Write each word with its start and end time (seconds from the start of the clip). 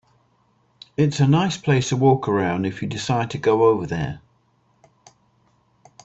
It's 0.97 1.19
a 1.19 1.27
nice 1.27 1.57
place 1.57 1.89
to 1.89 1.95
walk 1.95 2.27
around 2.27 2.65
if 2.65 2.81
you 2.81 2.87
decide 2.87 3.29
to 3.29 3.37
go 3.37 3.65
over 3.65 3.85
there. 3.85 4.19